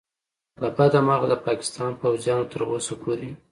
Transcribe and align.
له 0.61 0.69
بده 0.77 0.99
مرغه 1.07 1.27
د 1.31 1.35
پاکستان 1.47 1.91
پوځیانو 2.01 2.49
تر 2.51 2.61
اوسه 2.69 2.93
پورې 3.01 3.29